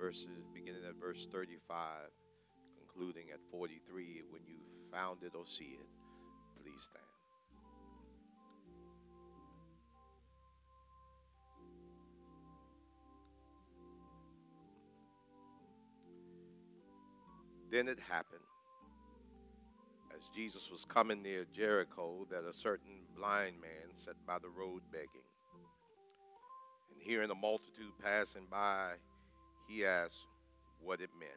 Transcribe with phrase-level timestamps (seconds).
[0.00, 1.76] verses beginning at verse 35,
[2.78, 4.22] concluding at 43.
[4.30, 4.54] When you
[4.90, 5.88] found it or see it,
[6.62, 7.04] please stand.
[17.70, 18.40] Then it happened,
[20.16, 24.80] as Jesus was coming near Jericho, that a certain blind man sat by the road
[24.90, 25.28] begging.
[26.90, 28.94] And hearing a multitude passing by,
[29.70, 30.26] he asked
[30.82, 31.30] what it meant.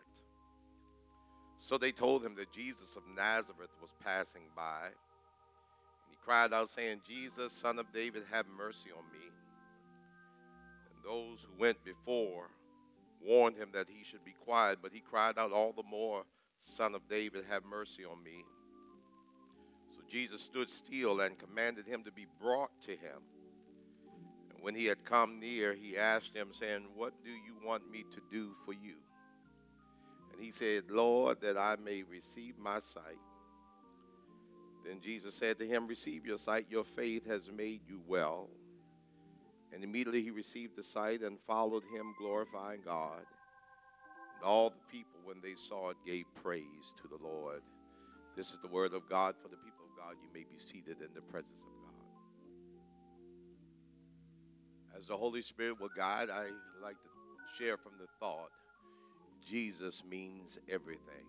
[1.60, 4.88] So they told him that Jesus of Nazareth was passing by.
[4.88, 9.26] And he cried out, saying, Jesus, son of David, have mercy on me.
[10.90, 12.50] And those who went before
[13.26, 16.24] warned him that he should be quiet, but he cried out all the more,
[16.60, 18.46] Son of David, have mercy on me.
[19.92, 23.22] So Jesus stood still and commanded him to be brought to him.
[24.64, 28.22] When he had come near, he asked him, saying, What do you want me to
[28.32, 28.96] do for you?
[30.32, 33.20] And he said, Lord, that I may receive my sight.
[34.86, 38.48] Then Jesus said to him, Receive your sight, your faith has made you well.
[39.74, 43.26] And immediately he received the sight and followed him, glorifying God.
[44.38, 47.64] And all the people, when they saw it, gave praise to the Lord.
[48.38, 50.16] This is the word of God for the people of God.
[50.24, 51.83] You may be seated in the presence of God.
[54.98, 56.46] As the Holy Spirit will guide, I
[56.82, 57.10] like to
[57.58, 58.52] share from the thought
[59.46, 61.26] Jesus means everything.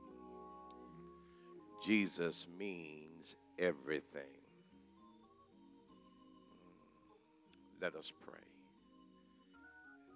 [1.85, 4.23] Jesus means everything.
[7.81, 8.39] Let us pray.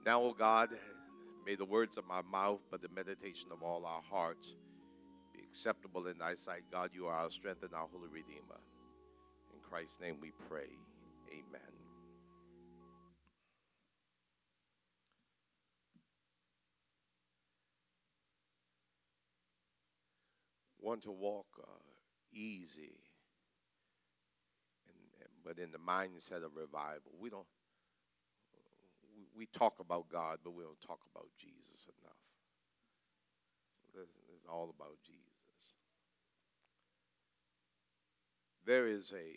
[0.07, 0.71] Now, O God,
[1.45, 4.55] may the words of my mouth, but the meditation of all our hearts
[5.35, 6.63] be acceptable in thy sight.
[6.73, 8.61] God, you are our strength and our holy Redeemer.
[9.53, 10.69] In Christ's name we pray.
[11.31, 11.78] Amen.
[20.89, 21.67] Want to walk uh,
[22.33, 22.97] easy,
[24.89, 27.13] and, but in the mindset of revival.
[27.21, 27.45] We don't
[29.37, 32.17] we talk about God, but we don't talk about Jesus enough.
[34.35, 35.27] It's all about Jesus.
[38.65, 39.37] There is a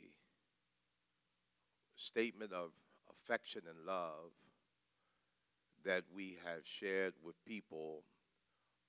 [1.98, 2.70] statement of
[3.12, 4.32] affection and love
[5.84, 8.04] that we have shared with people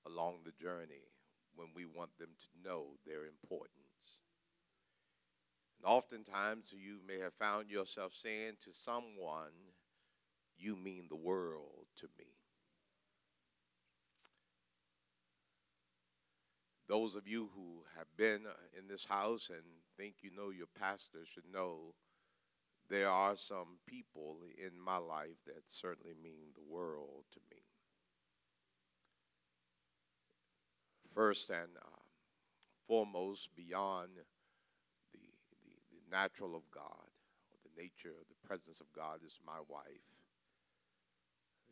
[0.05, 1.12] along the journey
[1.55, 3.77] when we want them to know their importance.
[5.77, 9.51] And oftentimes, you may have found yourself saying to someone,
[10.57, 12.25] you mean the world to me.
[16.87, 19.63] Those of you who have been uh, in this house and
[19.97, 21.95] think you know your pastor should know
[22.89, 27.62] there are some people in my life that certainly mean the world to me.
[31.13, 32.01] First and uh,
[32.87, 35.19] foremost, beyond the, the,
[35.91, 37.09] the natural of God,
[37.51, 39.83] or the nature, of the presence of God, is my wife.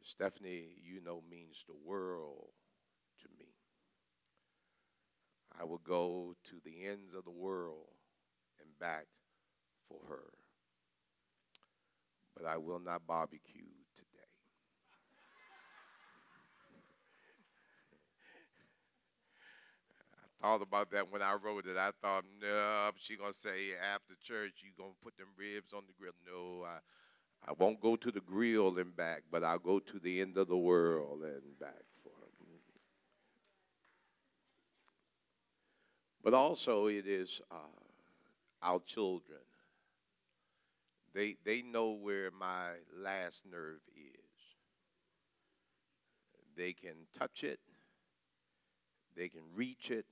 [0.03, 2.49] Stephanie, you know, means the world
[3.21, 3.51] to me.
[5.59, 7.93] I will go to the ends of the world
[8.59, 9.05] and back
[9.87, 10.33] for her.
[12.35, 13.61] But I will not barbecue
[13.95, 14.07] today.
[20.15, 21.77] I thought about that when I wrote it.
[21.77, 25.93] I thought, no, she gonna say after church you gonna put them ribs on the
[25.97, 26.13] grill.
[26.25, 26.79] No, I
[27.47, 30.47] I won't go to the grill and back, but I'll go to the end of
[30.47, 32.31] the world and back for him.
[36.23, 37.55] But also, it is uh,
[38.61, 39.39] our children.
[41.13, 44.19] They, they know where my last nerve is.
[46.55, 47.59] They can touch it,
[49.15, 50.05] they can reach it.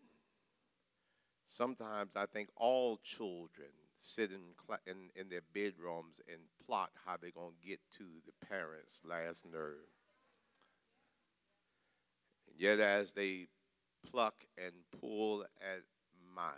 [1.50, 4.54] Sometimes I think all children sit in,
[4.86, 9.46] in, in their bedrooms and plot how they're going to get to the parents' last
[9.52, 9.90] nerve.
[12.48, 13.48] And yet, as they
[14.10, 15.82] pluck and pull at
[16.36, 16.54] mine,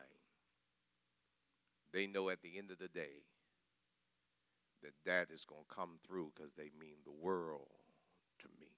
[1.93, 3.23] they know at the end of the day
[4.83, 7.67] that dad is going to come through because they mean the world
[8.39, 8.70] to me.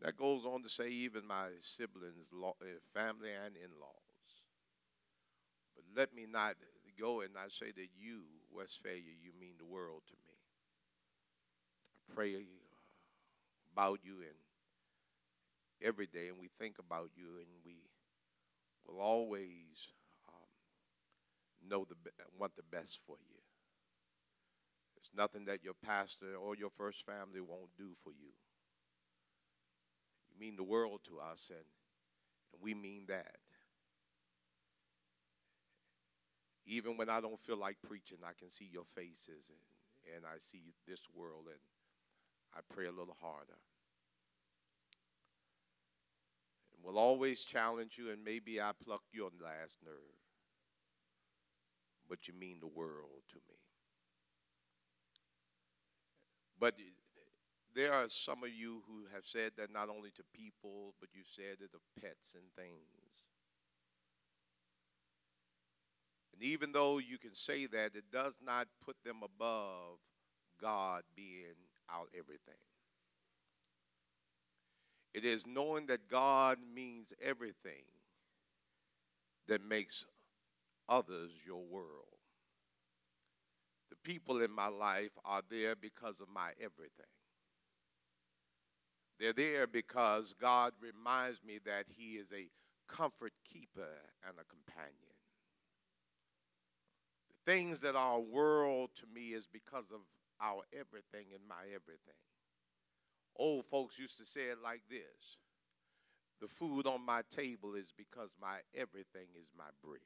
[0.00, 2.30] That goes on to say, even my siblings,
[2.62, 4.42] eh, family, and in laws.
[5.74, 6.56] But let me not
[6.98, 10.34] go and not say that you, Westphalia, you mean the world to me.
[12.10, 12.38] I pray uh,
[13.72, 14.34] about you and
[15.82, 17.76] every day, and we think about you, and we
[18.86, 19.88] will always
[20.28, 20.34] um,
[21.68, 21.94] know the
[22.38, 23.36] want the best for you.
[24.94, 28.32] There's nothing that your pastor or your first family won't do for you.
[30.38, 31.64] Mean the world to us, and,
[32.52, 33.36] and we mean that.
[36.66, 40.38] Even when I don't feel like preaching, I can see your faces and, and I
[40.38, 41.60] see this world, and
[42.54, 43.58] I pray a little harder.
[46.74, 49.94] And will always challenge you, and maybe I pluck your last nerve.
[52.08, 53.56] But you mean the world to me.
[56.58, 56.74] But
[57.78, 61.22] there are some of you who have said that not only to people, but you
[61.24, 63.22] said it of pets and things.
[66.34, 69.98] And even though you can say that, it does not put them above
[70.60, 71.54] God being
[71.88, 72.58] our everything.
[75.14, 77.84] It is knowing that God means everything
[79.46, 80.04] that makes
[80.88, 82.18] others your world.
[83.90, 87.06] The people in my life are there because of my everything.
[89.18, 92.48] They're there because God reminds me that He is a
[92.88, 93.88] comfort keeper
[94.26, 94.94] and a companion.
[97.28, 100.00] The things that are world to me is because of
[100.40, 102.14] our everything and my everything.
[103.36, 105.38] Old folks used to say it like this
[106.40, 110.00] The food on my table is because my everything is my bread.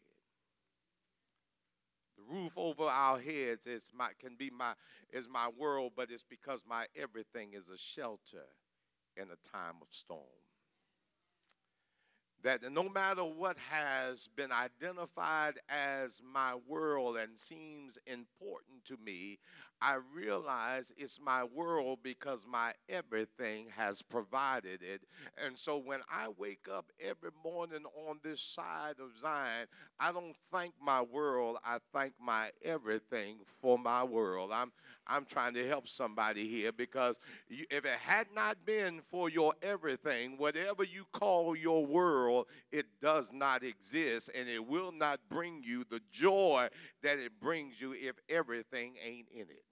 [2.17, 4.75] The roof over our heads is my, can be my,
[5.13, 8.45] is my world, but it's because my everything is a shelter
[9.17, 10.23] in a time of storm.
[12.43, 19.39] That no matter what has been identified as my world and seems important to me,
[19.85, 25.03] I realize it's my world because my everything has provided it.
[25.45, 29.67] And so when I wake up every morning on this side of Zion,
[29.99, 34.51] I don't thank my world, I thank my everything for my world.
[34.53, 34.71] I'm
[35.09, 37.19] I'm trying to help somebody here because
[37.49, 42.87] you, if it had not been for your everything, whatever you call your world, it
[43.01, 46.69] does not exist and it will not bring you the joy
[47.03, 49.65] that it brings you if everything ain't in it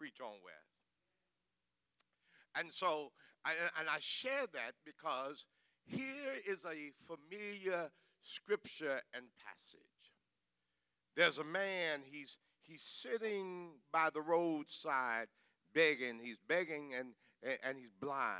[0.00, 0.54] preach on Wes.
[2.58, 3.12] And so,
[3.44, 5.46] and I share that because
[5.84, 7.90] here is a familiar
[8.22, 9.80] scripture and passage.
[11.16, 15.26] There's a man, he's, he's sitting by the roadside
[15.74, 16.18] begging.
[16.22, 17.10] He's begging and,
[17.62, 18.38] and he's blind.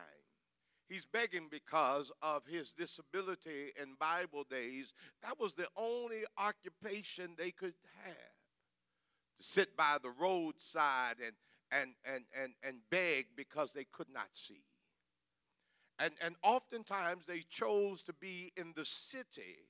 [0.89, 4.95] He's begging because of his disability in Bible days.
[5.23, 7.75] That was the only occupation they could
[8.05, 8.15] have
[9.39, 11.35] to sit by the roadside and,
[11.73, 14.63] and, and, and, and beg because they could not see.
[15.99, 19.69] And, and oftentimes they chose to be in the city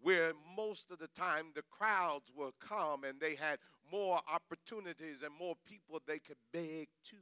[0.00, 3.58] where most of the time the crowds will come and they had
[3.90, 7.16] more opportunities and more people they could beg to.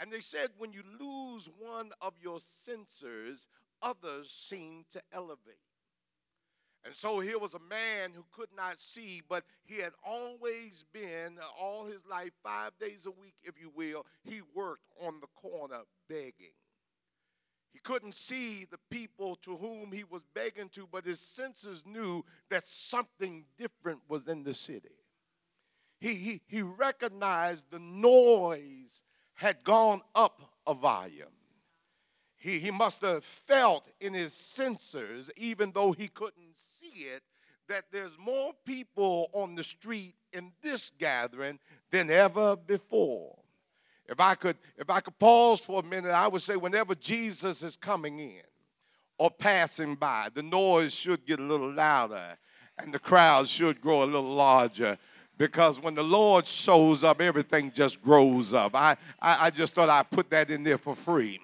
[0.00, 3.46] And they said when you lose one of your sensors,
[3.80, 5.56] others seem to elevate.
[6.86, 11.36] And so here was a man who could not see, but he had always been,
[11.40, 15.26] uh, all his life, five days a week, if you will, he worked on the
[15.34, 16.54] corner begging.
[17.72, 22.24] He couldn't see the people to whom he was begging to, but his senses knew
[22.50, 24.94] that something different was in the city.
[25.98, 29.02] He, he, he recognized the noise
[29.34, 31.26] had gone up a volume.
[32.38, 37.22] He, he must have felt in his sensors, even though he couldn't see it,
[37.68, 41.58] that there's more people on the street in this gathering
[41.90, 43.36] than ever before.
[44.08, 47.62] If I could, if I could pause for a minute, I would say whenever Jesus
[47.62, 48.42] is coming in
[49.18, 52.38] or passing by, the noise should get a little louder
[52.78, 54.98] and the crowd should grow a little larger
[55.38, 58.74] because when the Lord shows up, everything just grows up.
[58.74, 61.40] I, I, I just thought I'd put that in there for free.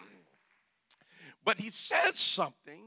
[1.45, 2.83] But he says something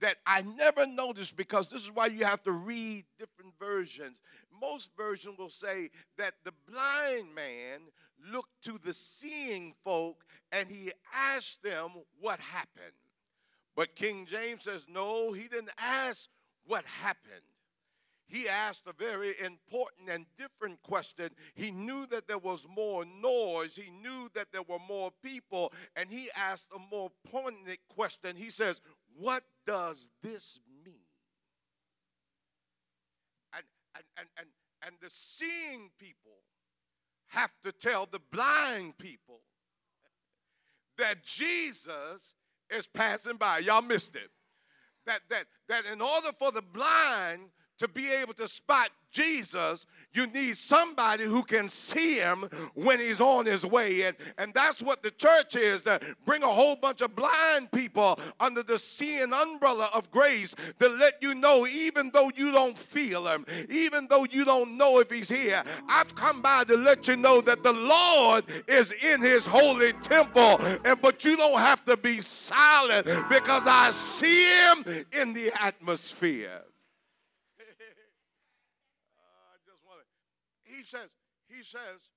[0.00, 4.20] that I never noticed because this is why you have to read different versions.
[4.60, 7.80] Most versions will say that the blind man
[8.32, 12.92] looked to the seeing folk and he asked them what happened.
[13.76, 16.28] But King James says, no, he didn't ask
[16.66, 17.51] what happened
[18.32, 21.28] he asked a very important and different question.
[21.54, 26.08] He knew that there was more noise, he knew that there were more people, and
[26.08, 28.34] he asked a more poignant question.
[28.34, 28.80] He says,
[29.18, 30.94] What does this mean?
[33.52, 33.64] And,
[33.96, 34.46] and, and, and,
[34.86, 36.38] and the seeing people
[37.28, 39.40] have to tell the blind people
[40.96, 42.32] that Jesus
[42.70, 43.58] is passing by.
[43.58, 44.30] Y'all missed it.
[45.04, 47.50] That, that, that in order for the blind
[47.82, 53.20] to be able to spot Jesus, you need somebody who can see him when he's
[53.20, 54.02] on his way.
[54.02, 58.18] And, and that's what the church is to bring a whole bunch of blind people
[58.38, 63.26] under the seeing umbrella of grace to let you know, even though you don't feel
[63.26, 67.16] him, even though you don't know if he's here, I've come by to let you
[67.16, 70.60] know that the Lord is in his holy temple.
[70.84, 76.62] And but you don't have to be silent because I see him in the atmosphere.
[80.82, 81.10] he says,
[81.62, 82.10] says,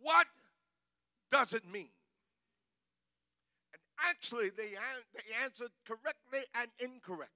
[0.00, 0.26] what
[1.30, 1.90] does it mean?
[3.72, 4.70] And actually, they,
[5.14, 7.30] they answered correctly and incorrectly.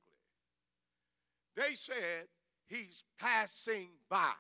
[1.57, 2.29] They said,
[2.69, 4.33] he's passing by.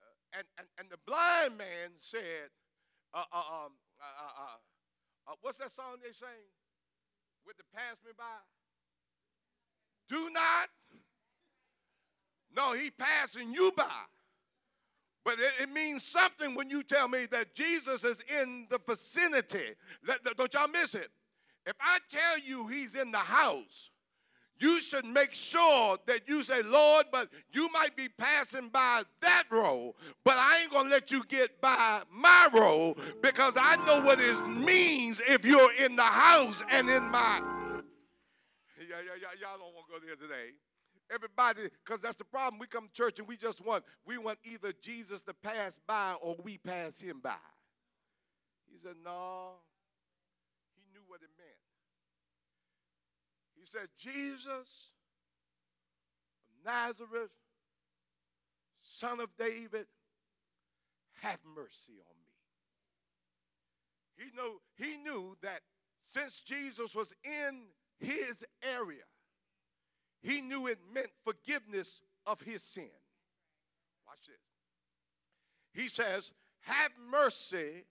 [0.00, 2.50] Uh, and, and, and the blind man said,
[3.14, 4.56] uh, uh, um, uh, uh,
[5.28, 6.28] uh, what's that song they sing?
[7.46, 8.24] With the pass me by?
[10.08, 10.68] Do not
[12.54, 13.84] no, he passing you by.
[15.24, 19.74] But it, it, means something when you tell me that Jesus is in the vicinity.
[20.36, 21.10] Don't y'all miss it.
[21.66, 23.90] If I tell you he's in the house,
[24.60, 29.44] you should make sure that you say, Lord, but you might be passing by that
[29.50, 34.20] row, but I ain't gonna let you get by my row because I know what
[34.20, 37.40] it means if you're in the house and in my.
[38.78, 40.52] Yeah, yeah, yeah, y'all don't want to go there today.
[41.12, 42.60] Everybody, because that's the problem.
[42.60, 46.14] We come to church and we just want, we want either Jesus to pass by
[46.22, 47.34] or we pass him by.
[48.70, 49.54] He said, no.
[50.76, 51.50] He knew what it meant.
[53.58, 54.92] He said, Jesus
[56.46, 57.30] of Nazareth,
[58.80, 59.86] son of David,
[61.22, 62.30] have mercy on me.
[64.16, 65.60] He knew, he knew that
[66.00, 67.62] since Jesus was in
[67.98, 69.02] his area,
[70.22, 72.90] he knew it meant forgiveness of his sin.
[74.06, 75.82] Watch this.
[75.82, 77.84] He says, Have mercy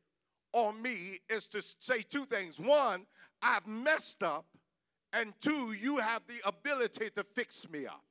[0.54, 2.60] on me is to say two things.
[2.60, 3.06] One,
[3.42, 4.46] I've messed up.
[5.12, 8.04] And two, you have the ability to fix me up.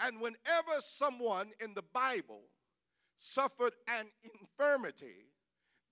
[0.00, 2.42] And whenever someone in the Bible
[3.16, 5.30] suffered an infirmity,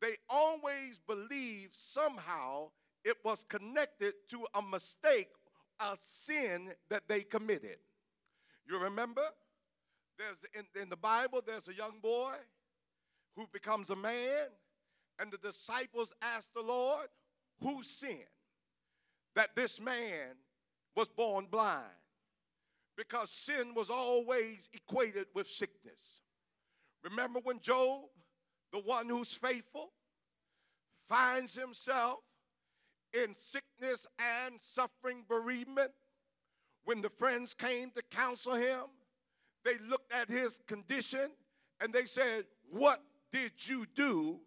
[0.03, 2.71] they always believed somehow
[3.05, 5.29] it was connected to a mistake
[5.83, 7.79] a sin that they committed.
[8.69, 9.23] You remember?
[10.19, 12.35] There's in, in the Bible, there's a young boy
[13.37, 14.47] who becomes a man,
[15.19, 17.09] and the disciples ask the Lord,
[17.61, 18.19] Who sinned?
[19.35, 20.37] That this man
[20.95, 21.83] was born blind.
[22.97, 26.21] Because sin was always equated with sickness.
[27.03, 28.03] Remember when Job,
[28.73, 29.93] the one who's faithful,
[31.09, 32.21] finds himself
[33.15, 35.91] in sickness and suffering, bereavement.
[36.85, 38.85] When the friends came to counsel him,
[39.65, 41.31] they looked at his condition
[41.81, 43.03] and they said, What
[43.33, 44.41] did you do?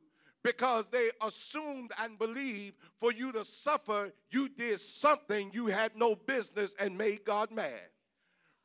[0.43, 6.15] Because they assumed and believed for you to suffer, you did something you had no
[6.15, 7.89] business and made God mad.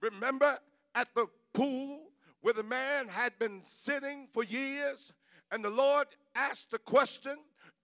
[0.02, 0.58] Remember
[0.94, 2.10] at the pool
[2.42, 5.12] where the man had been sitting for years
[5.50, 7.36] and the Lord asked the question,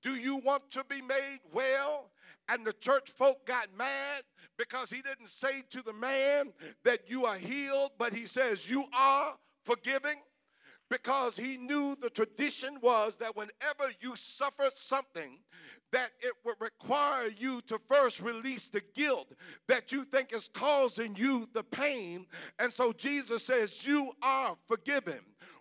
[0.07, 2.13] do you want to be made well?
[2.49, 4.23] And the church folk got mad
[4.57, 6.53] because he didn't say to the man
[6.85, 9.35] that you are healed, but he says you are
[9.65, 10.15] forgiving.
[10.89, 15.41] Because he knew the tradition was that whenever you suffered something
[15.91, 19.33] that it would require you to first release the guilt
[19.67, 22.27] that you think is causing you the pain.
[22.61, 25.19] And so Jesus says you are forgiven.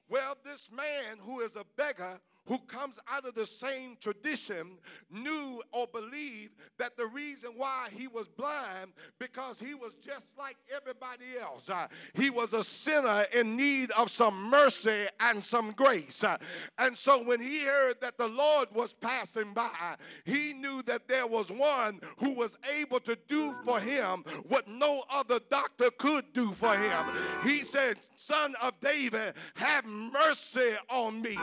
[0.08, 4.78] Well this man who is a beggar who comes out of the same tradition
[5.12, 10.58] knew or believed that the reason why he was blind because he was just like
[10.76, 11.70] everybody else.
[11.70, 16.24] Uh, he was a sinner in need of some mercy and some grace.
[16.24, 16.38] Uh,
[16.78, 21.28] and so when he heard that the Lord was passing by, he knew that there
[21.28, 26.52] was one who was able to do for him what no other doctor could do
[26.52, 27.06] for him.
[27.44, 31.38] He said, Son of David, have mercy on me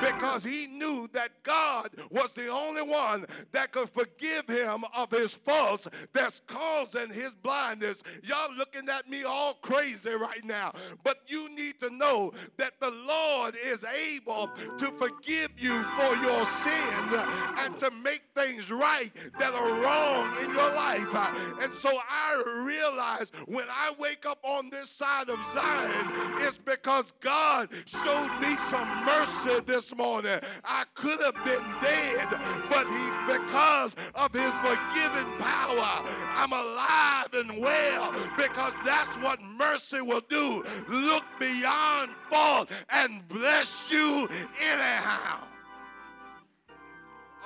[0.00, 5.10] because because he knew that God was the only one that could forgive him of
[5.10, 8.02] his faults that's causing his blindness.
[8.22, 10.72] Y'all looking at me all crazy right now,
[11.04, 16.44] but you need to know that the Lord is able to forgive you for your
[16.44, 17.12] sins
[17.58, 21.14] and to make things right that are wrong in your life.
[21.60, 27.12] And so I realize when I wake up on this side of Zion, it's because
[27.20, 30.29] God showed me some mercy this morning.
[30.64, 32.28] I could have been dead,
[32.68, 40.00] but he, because of his forgiving power, I'm alive and well because that's what mercy
[40.00, 40.62] will do.
[40.88, 44.28] Look beyond fault and bless you
[44.60, 45.44] anyhow.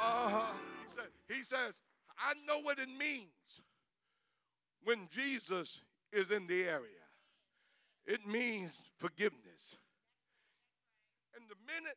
[0.01, 0.47] Uh,
[0.83, 1.81] he, said, he says,
[2.19, 3.29] I know what it means
[4.83, 5.81] when Jesus
[6.13, 7.05] is in the area.
[8.07, 9.77] It means forgiveness.
[11.35, 11.97] And the minute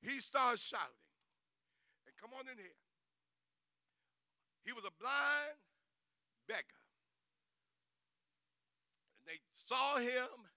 [0.00, 0.86] he starts shouting,
[2.06, 2.80] and come on in here,
[4.64, 5.58] he was a blind
[6.48, 6.82] beggar.
[9.18, 10.50] And they saw him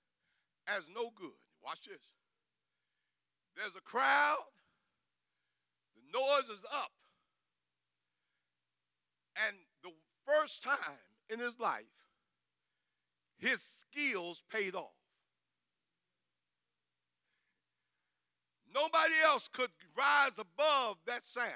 [0.68, 1.38] as no good.
[1.64, 2.14] Watch this.
[3.56, 4.38] There's a crowd,
[5.96, 6.92] the noise is up.
[9.48, 9.92] And the
[10.26, 10.78] first time
[11.30, 11.84] in his life,
[13.38, 14.99] his skills paid off.
[18.74, 21.50] Nobody else could rise above that sound.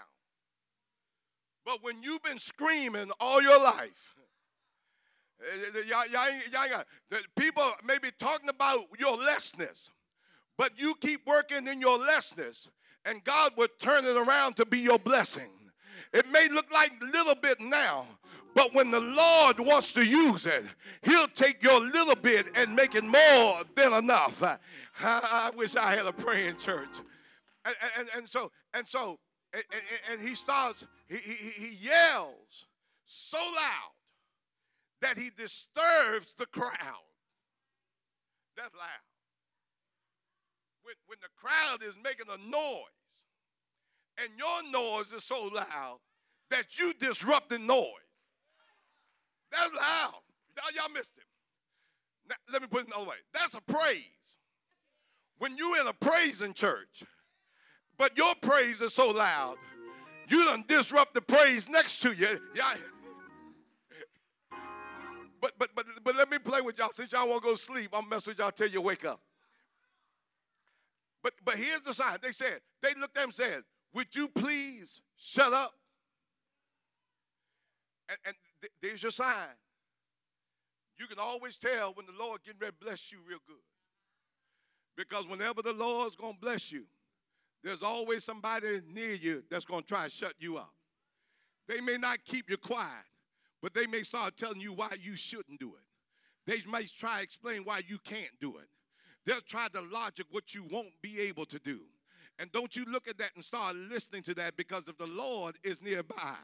[1.65, 4.15] But when you've been screaming all your life,
[7.37, 9.89] people may be talking about your lessness,
[10.57, 12.69] but you keep working in your lessness,
[13.05, 15.51] and God will turn it around to be your blessing.
[16.13, 18.05] It may look like a little bit now,
[18.53, 20.63] but when the Lord wants to use it,
[21.01, 24.43] He'll take your little bit and make it more than enough.
[25.03, 26.99] I, wish I had a praying church.
[27.65, 29.17] And, and, and so, and so,
[29.53, 29.63] and,
[30.11, 32.67] and, he starts, he, he, he yells
[33.05, 33.93] so loud
[35.01, 37.07] that he disturbs the crowd.
[38.57, 39.03] That's loud.
[40.83, 42.83] When, when the crowd is making a noise,
[44.21, 45.99] and your noise is so loud
[46.51, 48.02] that you disrupt the noise.
[49.53, 50.13] That's loud.
[50.57, 51.23] Y'all, y'all missed it.
[52.29, 53.15] Now, let me put it another way.
[53.33, 54.37] That's a praise.
[55.37, 57.03] When you're in a praising church,
[57.97, 59.55] but your praise is so loud,
[60.29, 62.39] you don't disrupt the praise next to you.
[62.55, 62.75] Yeah.
[65.41, 66.89] But but but but let me play with y'all.
[66.91, 69.19] Since y'all won't go sleep, I'll mess with y'all till you wake up.
[71.21, 72.17] But but here's the sign.
[72.21, 75.73] They said, they looked at him and said, Would you please shut up?
[78.07, 78.35] And, and
[78.81, 79.55] there's your sign.
[80.97, 83.55] You can always tell when the Lord getting ready to bless you real good.
[84.95, 86.85] Because whenever the Lord's gonna bless you,
[87.63, 90.73] there's always somebody near you that's going to try to shut you up.
[91.67, 93.05] They may not keep you quiet,
[93.61, 95.83] but they may start telling you why you shouldn't do it.
[96.45, 98.67] They may try to explain why you can't do it.
[99.25, 101.79] They'll try to logic what you won't be able to do.
[102.39, 105.55] And don't you look at that and start listening to that because if the Lord
[105.63, 106.35] is nearby,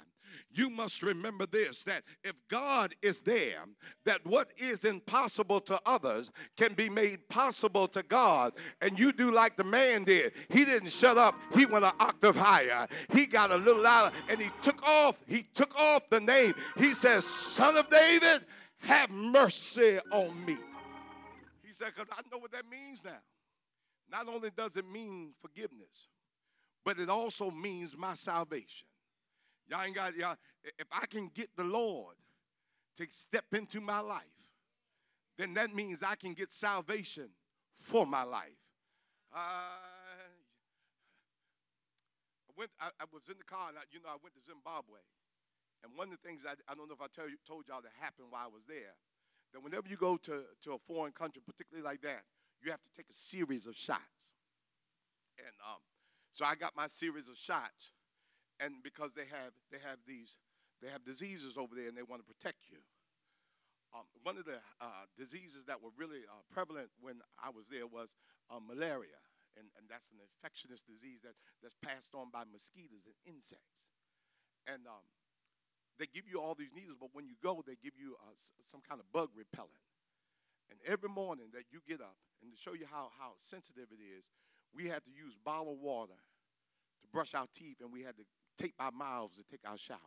[0.51, 3.63] you must remember this that if God is there,
[4.05, 8.53] that what is impossible to others can be made possible to God.
[8.81, 10.33] And you do like the man did.
[10.49, 12.87] He didn't shut up, he went an octave higher.
[13.11, 16.53] He got a little louder and he took off, he took off the name.
[16.77, 18.45] He says, Son of David,
[18.81, 20.57] have mercy on me.
[21.63, 23.19] He said, because I know what that means now.
[24.11, 26.09] Not only does it mean forgiveness,
[26.83, 28.87] but it also means my salvation.
[29.67, 30.35] Y'all ain't got y'all.
[30.63, 32.15] If I can get the Lord
[32.97, 34.23] to step into my life,
[35.37, 37.29] then that means I can get salvation
[37.73, 38.57] for my life.
[39.33, 39.37] Uh,
[42.49, 42.71] I went.
[42.81, 44.99] I, I, was in the car, and I, you know, I went to Zimbabwe.
[45.83, 47.81] And one of the things I, I don't know if I tell you, told y'all
[47.81, 48.97] that happened while I was there,
[49.53, 52.23] that whenever you go to, to a foreign country, particularly like that,
[52.63, 54.35] you have to take a series of shots.
[55.37, 55.79] And um,
[56.33, 57.91] so I got my series of shots,
[58.59, 60.37] and because they have they have these
[60.81, 62.79] they have diseases over there, and they want to protect you.
[63.93, 67.87] Um, one of the uh, diseases that were really uh, prevalent when I was there
[67.87, 68.13] was
[68.51, 69.17] uh, malaria,
[69.57, 73.89] and, and that's an infectious disease that, that's passed on by mosquitoes and insects.
[74.69, 75.01] And um,
[75.97, 78.81] they give you all these needles, but when you go, they give you uh, some
[78.85, 79.88] kind of bug repellent.
[80.69, 84.01] And every morning that you get up, and to show you how, how sensitive it
[84.17, 84.25] is,
[84.73, 86.13] we had to use bottled water
[87.01, 88.23] to brush our teeth, and we had to
[88.57, 89.99] tape our mouths to take our showers.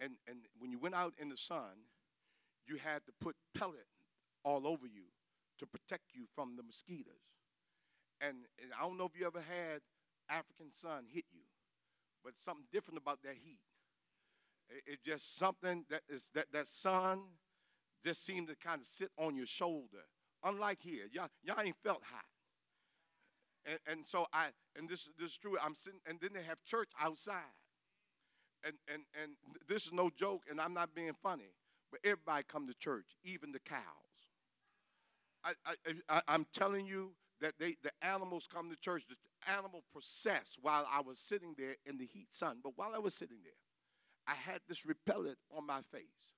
[0.00, 1.88] And, and when you went out in the sun,
[2.66, 3.86] you had to put pellet
[4.44, 5.04] all over you
[5.58, 7.14] to protect you from the mosquitoes.
[8.20, 9.80] And, and I don't know if you ever had
[10.28, 11.42] African sun hit you,
[12.24, 13.60] but something different about that heat.
[14.68, 17.20] It's it just something that is that that sun
[18.04, 20.04] just seemed to kind of sit on your shoulder
[20.46, 22.24] Unlike here, y'all, y'all ain't felt hot.
[23.66, 26.62] And, and so I, and this, this is true, I'm sitting, and then they have
[26.64, 27.40] church outside.
[28.64, 29.32] And, and, and
[29.68, 31.54] this is no joke, and I'm not being funny,
[31.90, 33.80] but everybody come to church, even the cows.
[35.44, 35.74] I, I,
[36.08, 40.88] I, I'm telling you, that they the animals come to church, the animal processed while
[40.90, 42.60] I was sitting there in the heat sun.
[42.64, 43.52] But while I was sitting there,
[44.26, 46.35] I had this repellent on my face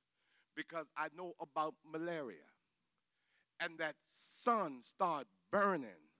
[0.58, 2.50] because I know about malaria.
[3.60, 6.10] And that sun started burning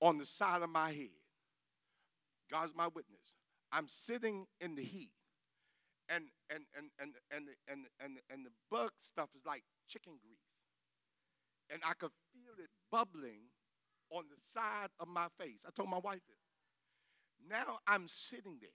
[0.00, 1.20] on the side of my head.
[2.50, 3.36] God's my witness.
[3.70, 5.12] I'm sitting in the heat.
[6.08, 10.38] And and and and and and and, and the bug stuff is like chicken grease.
[11.70, 13.50] And I could feel it bubbling
[14.10, 15.64] on the side of my face.
[15.66, 17.48] I told my wife this.
[17.48, 18.70] Now I'm sitting there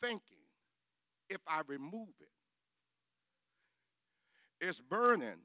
[0.00, 0.44] thinking
[1.28, 2.28] if I remove it,
[4.64, 5.40] it's burning.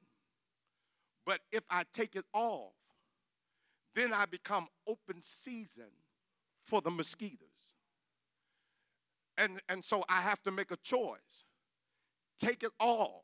[1.25, 2.73] But if I take it off,
[3.93, 5.91] then I become open season
[6.63, 7.47] for the mosquitoes.
[9.38, 11.43] And, and so I have to make a choice
[12.39, 13.23] take it off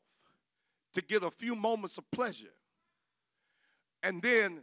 [0.92, 2.52] to get a few moments of pleasure
[4.02, 4.60] and then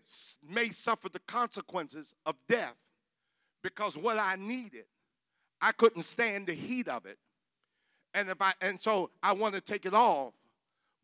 [0.48, 2.76] may suffer the consequences of death
[3.62, 4.86] because what I needed,
[5.62, 7.18] I couldn't stand the heat of it.
[8.14, 10.34] And if I and so I want to take it off,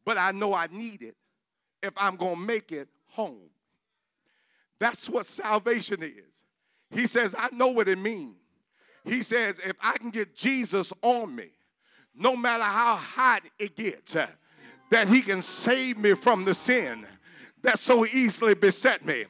[0.06, 1.16] but I know I need it
[1.82, 3.50] if I'm going to make it home.
[4.80, 6.44] That's what salvation is.
[6.92, 8.36] He says, I know what it means.
[9.06, 11.50] He says, if I can get Jesus on me,
[12.16, 14.16] no matter how hot it gets,
[14.90, 17.06] that he can save me from the sin
[17.62, 19.26] that so easily beset me.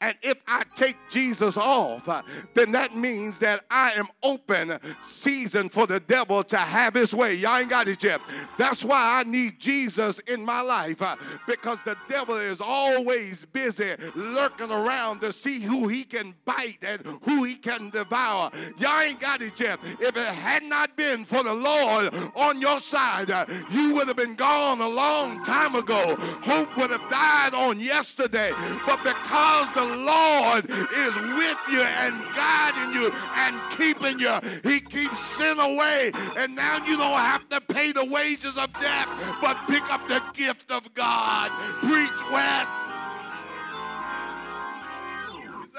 [0.00, 2.22] And if I take Jesus off, uh,
[2.54, 7.34] then that means that I am open season for the devil to have his way.
[7.34, 8.20] Y'all ain't got it yet.
[8.56, 13.94] That's why I need Jesus in my life uh, because the devil is always busy
[14.14, 18.50] lurking around to see who he can bite and who he can devour.
[18.78, 19.78] Y'all ain't got it yet.
[20.00, 24.16] If it had not been for the Lord on your side, uh, you would have
[24.16, 26.16] been gone a long time ago.
[26.42, 28.52] Hope would have died on yesterday.
[28.86, 34.38] But because the Lord is with you and guiding you and keeping you.
[34.62, 39.08] He keeps sin away, and now you don't have to pay the wages of death,
[39.40, 41.50] but pick up the gift of God.
[41.82, 42.70] Preach west.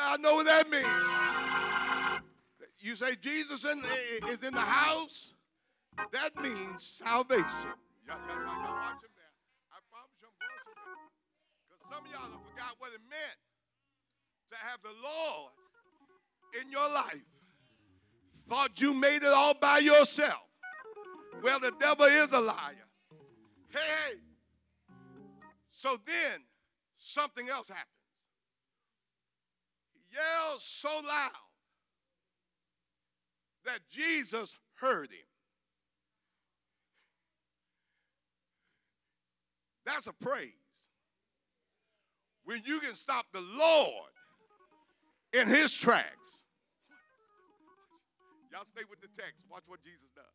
[0.04, 0.86] I know what that means.
[2.80, 3.82] You say Jesus in,
[4.28, 5.36] is in the house,
[6.12, 7.46] that means salvation.
[8.08, 9.34] Y'all, y'all, y'all watch him there.
[9.70, 11.06] I promise you I'm going
[11.70, 13.38] Because some of y'all have forgot what it meant
[14.52, 15.52] to have the Lord
[16.62, 17.24] in your life.
[18.48, 20.44] Thought you made it all by yourself.
[21.42, 22.76] Well, the devil is a liar.
[23.70, 24.18] Hey,
[25.72, 26.42] so then
[26.98, 27.88] something else happens.
[29.94, 31.32] He yells so loud
[33.66, 35.20] that Jesus heard him.
[39.86, 40.52] That's a praise.
[42.44, 44.11] When you can stop the Lord
[45.34, 46.44] in his tracks.
[48.52, 49.42] Y'all stay with the text.
[49.50, 50.26] Watch what Jesus does.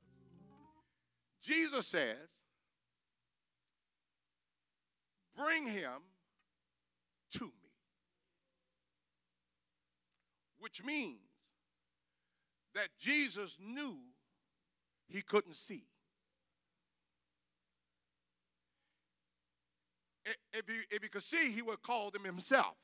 [1.42, 2.40] Jesus says,
[5.36, 6.02] Bring him
[7.32, 7.70] to me.
[10.58, 11.18] Which means
[12.74, 13.98] that Jesus knew
[15.08, 15.84] he couldn't see.
[20.24, 22.76] If he, if he could see, he would have called him himself.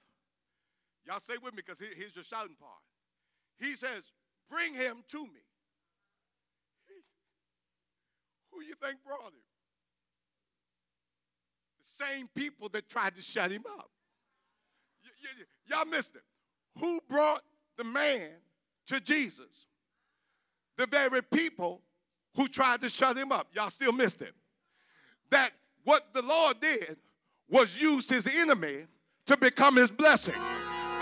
[1.07, 2.81] Y'all stay with me because here's your shouting part.
[3.59, 4.13] He says,
[4.51, 5.43] Bring him to me.
[8.53, 9.33] Who you think brought him?
[11.81, 13.91] The same people that tried to shut him up.
[15.05, 16.23] Y- y- y'all missed it.
[16.79, 17.43] Who brought
[17.77, 18.31] the man
[18.87, 19.67] to Jesus?
[20.77, 21.81] The very people
[22.37, 23.49] who tried to shut him up.
[23.53, 24.35] Y'all still missed it.
[25.31, 25.51] That
[25.85, 26.97] what the Lord did
[27.49, 28.87] was use his enemy
[29.27, 30.35] to become his blessing.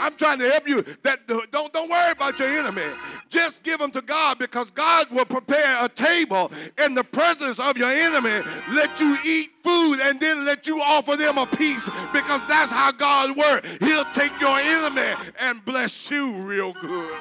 [0.00, 2.82] I'm trying to help you that don't, don't worry about your enemy.
[3.28, 6.50] Just give them to God because God will prepare a table
[6.82, 11.16] in the presence of your enemy, let you eat food, and then let you offer
[11.16, 13.76] them a piece because that's how God works.
[13.80, 17.18] He'll take your enemy and bless you real good.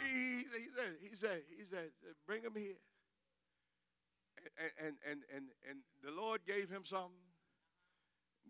[0.00, 1.90] He, he, said, he said, he said,
[2.26, 2.74] bring him here
[4.78, 7.18] and, and, and, and the Lord gave him something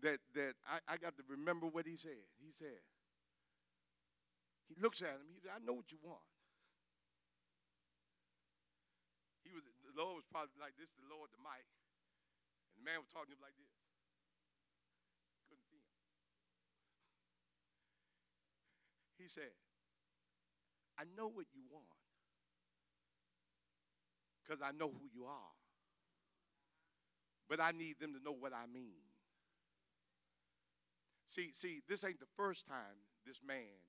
[0.01, 2.27] that, that I, I got to remember what he said.
[2.37, 2.83] He said,
[4.67, 6.25] he looks at him, he said, I know what you want.
[9.43, 11.65] He was the Lord was probably like this, the Lord, the mic.
[12.73, 13.73] And the man was talking to him like this.
[15.49, 15.93] Couldn't see him.
[19.21, 19.53] He said,
[20.97, 21.89] I know what you want
[24.43, 25.53] because I know who you are.
[27.49, 29.01] But I need them to know what I mean.
[31.27, 33.81] See, see, this ain't the first time this man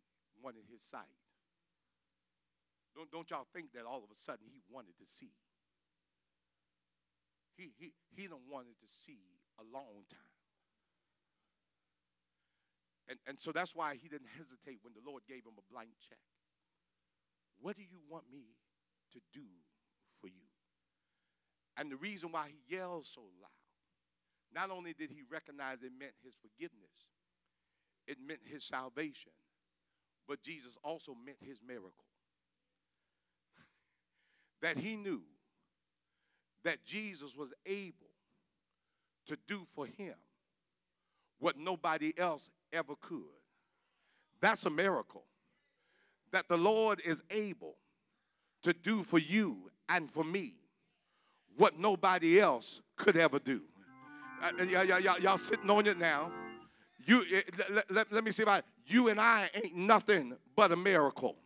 [0.42, 1.02] wanted his sight.
[2.94, 5.32] Don't, don't y'all think that all of a sudden he wanted to see.
[7.56, 9.20] He, he, he don't wanted to see
[9.58, 10.34] a long time.
[13.08, 15.90] And, and so that's why he didn't hesitate when the Lord gave him a blank
[16.08, 16.18] check.
[17.60, 18.56] What do you want me
[19.12, 19.46] to do?
[21.76, 23.50] And the reason why he yelled so loud,
[24.54, 27.10] not only did he recognize it meant his forgiveness,
[28.06, 29.32] it meant his salvation,
[30.28, 32.04] but Jesus also meant his miracle.
[34.62, 35.22] that he knew
[36.62, 37.94] that Jesus was able
[39.26, 40.14] to do for him
[41.38, 43.22] what nobody else ever could.
[44.40, 45.24] That's a miracle.
[46.32, 47.76] That the Lord is able
[48.62, 50.63] to do for you and for me
[51.56, 53.62] what nobody else could ever do.
[54.42, 56.30] Uh, y'all, y'all sitting on it now.
[57.06, 57.42] You, eh,
[57.90, 61.36] let, let, me see if I, you and I ain't nothing but a miracle.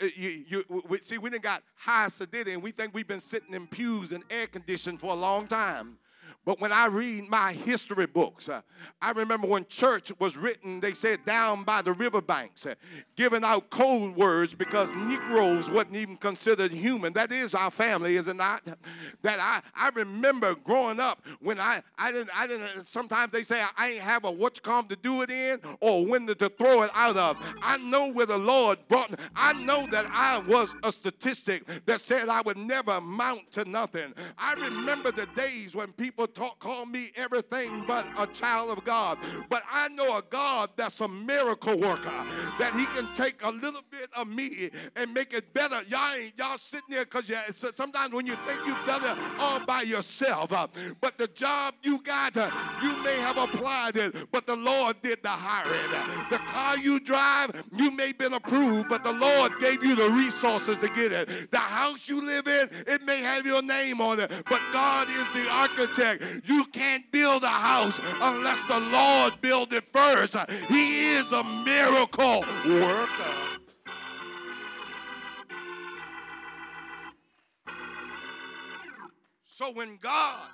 [0.00, 3.20] Eh, you, you, we, see, we didn't got high sedity and we think we've been
[3.20, 5.98] sitting in pews and air conditioned for a long time.
[6.44, 8.62] But when I read my history books, uh,
[9.02, 12.74] I remember when church was written, they said down by the riverbanks, uh,
[13.16, 17.12] giving out cold words because Negroes wasn't even considered human.
[17.12, 18.64] That is our family, is it not?
[19.22, 23.62] That I, I remember growing up when I, I didn't, I didn't, sometimes they say
[23.76, 26.48] I ain't have a what you call to do it in or when to, to
[26.48, 27.36] throw it out of.
[27.62, 29.16] I know where the Lord brought me.
[29.36, 34.14] I know that I was a statistic that said I would never amount to nothing.
[34.36, 39.18] I remember the days when people talk, call me everything but a child of God.
[39.48, 42.12] But I know a God that's a miracle worker,
[42.58, 45.80] that He can take a little bit of me and make it better.
[45.88, 47.30] Y'all ain't y'all sitting there because
[47.74, 50.66] sometimes when you think you've done it all by yourself, uh,
[51.00, 52.50] but the job you got, uh,
[52.82, 55.90] you may have applied it, but the Lord did the hiring.
[56.30, 60.10] The car you drive, you may have been approved, but the Lord gave you the
[60.10, 61.50] resources to get it.
[61.50, 65.28] The house you live in, it may have your name on it, but God is
[65.30, 66.07] the architect.
[66.44, 70.36] You can't build a house unless the Lord build it first.
[70.68, 73.48] He is a miracle worker.
[79.46, 80.48] So when God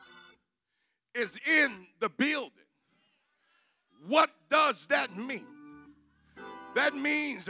[1.15, 2.51] is in the building,
[4.09, 5.47] what does that mean?
[6.75, 7.49] That means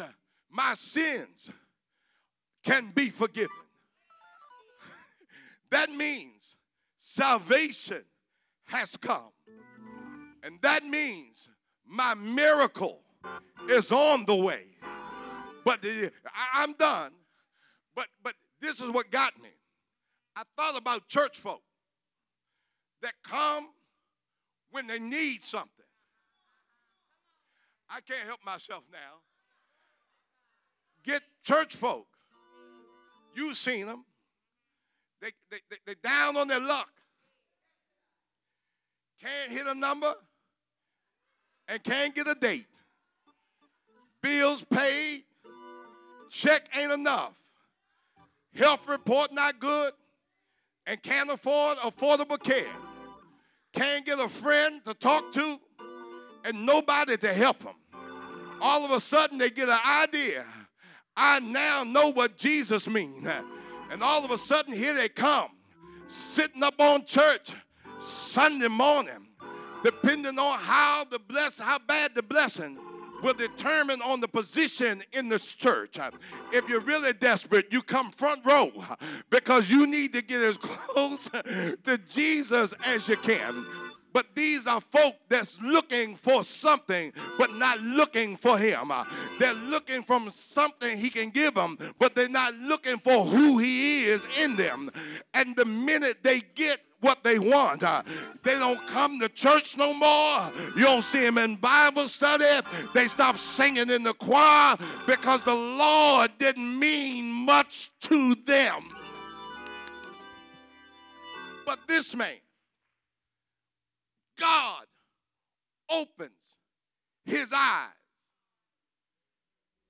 [0.51, 1.51] my sins
[2.65, 3.51] can be forgiven.
[5.71, 6.54] that means
[7.05, 8.03] salvation
[8.65, 9.31] has come.
[10.43, 11.51] And that means
[11.87, 13.03] my miracle
[13.69, 14.65] is on the way.
[15.67, 15.85] But
[16.55, 17.13] I'm done.
[17.95, 19.51] But but this is what got me.
[20.35, 21.63] I thought about church folk
[23.03, 23.69] that come
[24.71, 25.69] when they need something.
[27.89, 29.21] I can't help myself now.
[31.05, 32.07] Get church folk.
[33.35, 34.07] You've seen them.
[35.21, 36.94] They, they, they, they down on their luck
[39.21, 40.13] can't hit a number,
[41.69, 42.67] and can't get a date.
[44.23, 45.23] Bills paid,
[46.31, 47.41] check ain't enough.
[48.55, 49.93] Health report not good,
[50.87, 52.73] and can't afford affordable care.
[53.73, 55.59] Can't get a friend to talk to,
[56.45, 57.75] and nobody to help them.
[58.61, 60.45] All of a sudden, they get an idea.
[61.17, 63.27] I now know what Jesus means.
[63.91, 65.49] And all of a sudden, here they come,
[66.07, 67.55] sitting up on church
[67.99, 69.29] Sunday morning,
[69.83, 72.79] depending on how the bless, how bad the blessing
[73.23, 75.99] will determine on the position in this church.
[76.53, 78.71] If you're really desperate, you come front row
[79.31, 83.67] because you need to get as close to Jesus as you can.
[84.13, 88.93] But these are folk that's looking for something, but not looking for him.
[89.41, 94.05] They're looking for something he can give them, but they're not looking for who he
[94.05, 94.93] is in them.
[95.35, 97.83] And the minute they get what they want.
[97.83, 98.03] Uh,
[98.43, 100.51] they don't come to church no more.
[100.77, 102.45] You don't see them in Bible study.
[102.95, 108.89] They stop singing in the choir because the Lord didn't mean much to them.
[111.67, 112.37] But this man,
[114.39, 114.85] God
[115.91, 116.57] opens
[117.25, 117.89] his eyes.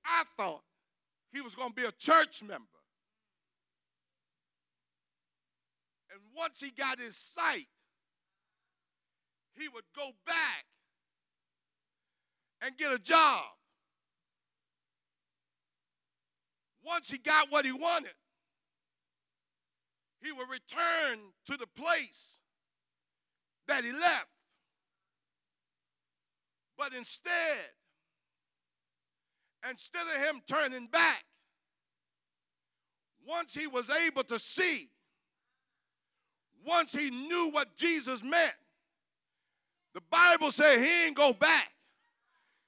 [0.05, 0.61] I thought
[1.33, 2.63] he was going to be a church member.
[6.11, 7.67] And once he got his sight,
[9.53, 10.65] he would go back
[12.61, 13.43] and get a job.
[16.83, 18.13] Once he got what he wanted,
[20.21, 22.37] he would return to the place
[23.67, 24.27] that he left.
[26.77, 27.31] But instead,
[29.69, 31.23] instead of him turning back,
[33.25, 34.89] once he was able to see,
[36.65, 38.53] once he knew what Jesus meant,
[39.93, 41.71] the Bible said he ain't go back.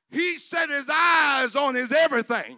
[0.10, 2.58] He set his eyes on his everything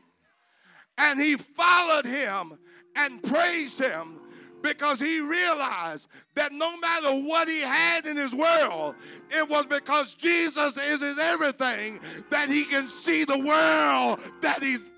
[0.97, 2.57] and he followed him
[2.95, 4.19] and praised him
[4.61, 8.95] because he realized that no matter what he had in his world,
[9.31, 11.99] it was because Jesus is his everything
[12.29, 14.89] that he can see the world that he's.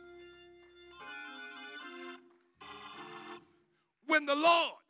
[4.07, 4.80] When the Lord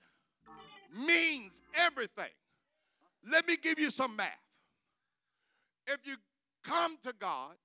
[0.93, 2.31] means everything,
[3.31, 4.29] let me give you some math.
[5.87, 6.15] If you
[6.63, 7.55] come to God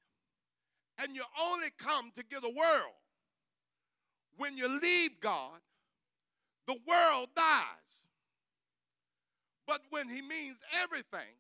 [0.99, 2.95] and you only come to get a world,
[4.39, 5.61] when you leave God,
[6.67, 7.65] the world dies.
[9.67, 11.35] But when he means everything,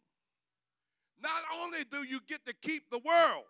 [1.23, 3.45] not only do you get to keep the world,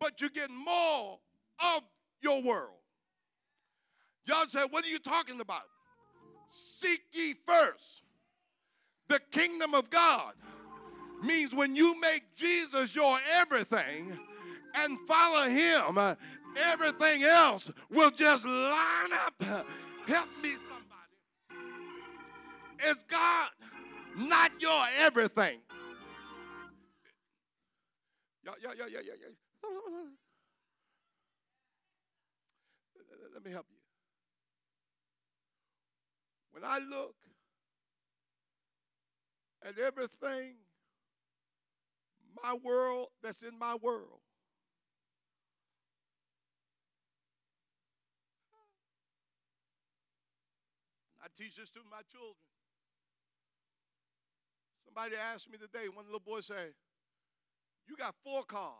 [0.00, 1.18] but you get more
[1.74, 1.82] of
[2.20, 2.76] your world.
[4.26, 5.62] Y'all say, what are you talking about?
[6.48, 8.02] Seek ye first
[9.08, 10.34] the kingdom of God
[11.22, 14.18] means when you make Jesus your everything
[14.74, 15.98] and follow him,
[16.56, 19.42] everything else will just line up.
[20.06, 21.14] Help me, somebody.
[22.86, 23.48] Is God
[24.16, 25.58] not your everything?
[28.44, 29.28] Yeah, yeah, yeah, yeah, yeah.
[33.34, 33.75] Let me help you.
[36.56, 37.14] When I look
[39.62, 40.54] at everything,
[42.42, 44.24] my world that's in my world,
[51.22, 52.32] I teach this to my children.
[54.82, 56.72] Somebody asked me today, one little boy say,
[57.86, 58.72] You got four cars.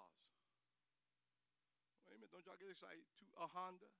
[2.09, 3.05] Wait a minute, don't y'all get excited?
[3.19, 3.93] Two, a Honda,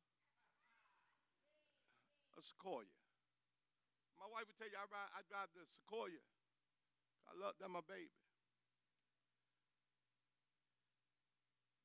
[2.39, 2.87] a Sequoia.
[4.19, 6.23] My wife would tell you I, ride, I drive the Sequoia.
[7.29, 8.11] I love that my baby.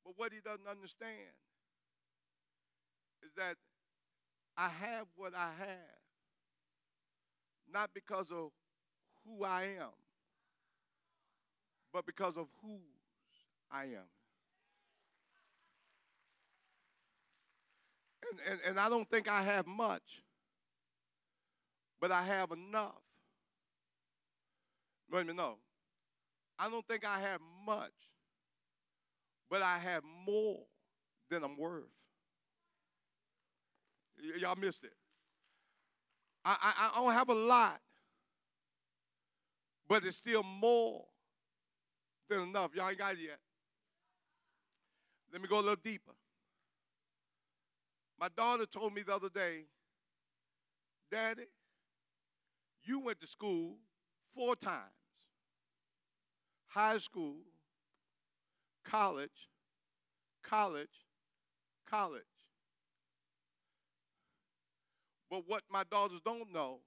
[0.04, 1.34] But what he doesn't understand
[3.22, 3.56] is that
[4.56, 6.02] I have what I have
[7.72, 8.50] not because of
[9.24, 9.92] who I am,
[11.92, 12.80] but because of whose
[13.70, 14.10] I am.
[18.30, 20.22] And, and, and I don't think I have much,
[22.02, 23.00] but I have enough.
[25.08, 25.54] A minute, no.
[26.58, 27.92] I don't think I have much,
[29.48, 30.64] but I have more
[31.30, 31.84] than I'm worth.
[34.20, 34.94] Y- y'all missed it.
[36.44, 37.80] I, I, I don't have a lot,
[39.88, 41.04] but it's still more
[42.28, 42.74] than enough.
[42.74, 43.38] Y'all ain't got it yet.
[45.32, 46.12] Let me go a little deeper.
[48.18, 49.66] My daughter told me the other day,
[51.08, 51.44] Daddy,
[52.84, 53.76] you went to school
[54.34, 54.92] four times
[56.68, 57.36] high school,
[58.84, 59.48] college,
[60.42, 60.88] college,
[61.86, 62.22] college.
[65.30, 66.80] But what my daughters don't know,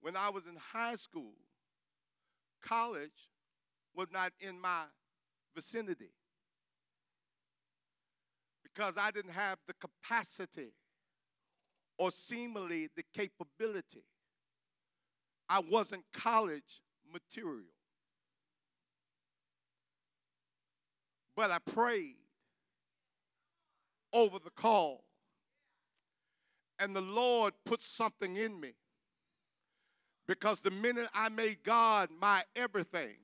[0.00, 1.32] when I was in high school,
[2.62, 3.30] college
[3.94, 4.84] was not in my
[5.54, 6.10] vicinity
[8.62, 10.72] because I didn't have the capacity
[11.96, 14.02] or seemingly the capability.
[15.48, 17.66] I wasn't college material.
[21.36, 22.16] But I prayed
[24.12, 25.04] over the call
[26.78, 28.72] and the Lord put something in me.
[30.26, 33.16] Because the minute I made God my everything,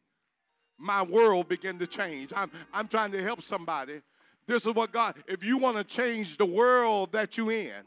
[0.79, 2.33] my world began to change.
[2.35, 4.03] I'm, I'm trying to help somebody.
[4.47, 7.85] This is what God, if you want to change the world that you're in,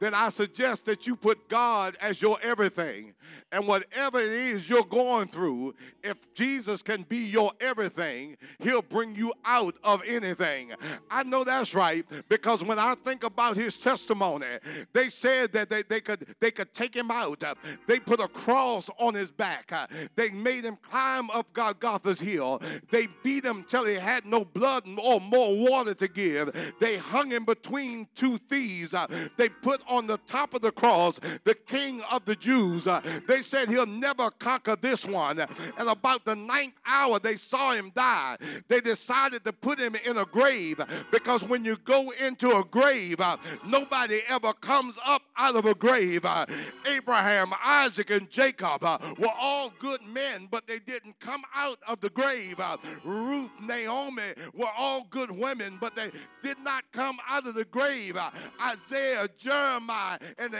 [0.00, 3.14] then I suggest that you put God as your everything.
[3.52, 9.14] And whatever it is you're going through, if Jesus can be your everything, he'll bring
[9.14, 10.72] you out of anything.
[11.10, 14.46] I know that's right because when I think about his testimony,
[14.92, 17.44] they said that they, they could they could take him out.
[17.86, 19.72] They put a cross on his back.
[20.16, 22.60] They made him climb up Golgotha's hill.
[22.90, 26.74] They beat him till he had no blood or more water to give.
[26.80, 28.94] They hung him between two thieves.
[29.36, 32.86] They put on the top of the cross, the king of the Jews.
[32.86, 35.40] Uh, they said he'll never conquer this one.
[35.40, 38.36] And about the ninth hour, they saw him die.
[38.68, 40.80] They decided to put him in a grave
[41.10, 43.36] because when you go into a grave, uh,
[43.66, 46.24] nobody ever comes up out of a grave.
[46.24, 46.46] Uh,
[46.86, 48.82] Abraham, Isaac, and Jacob
[49.18, 52.60] were all good men, but they didn't come out of the grave.
[53.04, 54.22] Ruth, Naomi
[54.54, 56.10] were all good women, but they
[56.42, 58.16] did not come out of the grave.
[58.62, 60.54] Isaiah, Jeremiah, and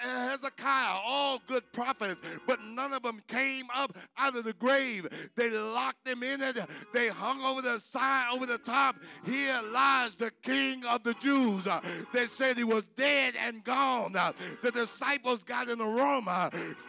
[0.00, 5.06] Hezekiah, all good prophets, but none of them came up out of the grave.
[5.36, 6.58] They locked him in it.
[6.92, 8.96] They hung over the side, over the top.
[9.24, 11.68] Here lies the King of the Jews.
[12.12, 14.12] They said he was dead and gone.
[14.12, 16.28] The disciples got in a room,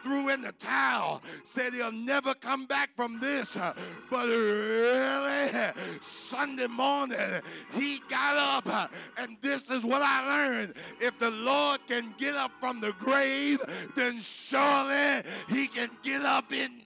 [0.03, 3.57] threw in the towel, said he'll never come back from this.
[4.09, 5.49] But really,
[6.01, 7.17] Sunday morning,
[7.73, 10.73] he got up, and this is what I learned.
[10.99, 13.59] If the Lord can get up from the grave,
[13.95, 16.83] then surely he can get up in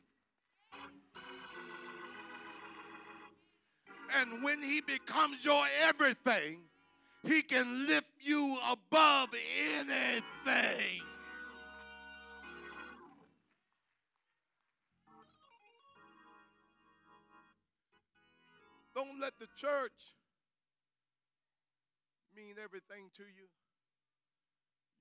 [4.16, 6.60] And when He becomes your everything,
[7.24, 9.30] He can lift you above
[9.76, 11.02] anything.
[18.96, 20.16] Don't let the church
[22.36, 23.48] mean everything to you.